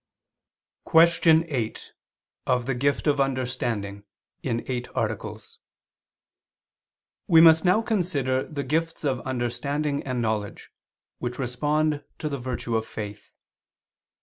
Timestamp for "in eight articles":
4.41-5.59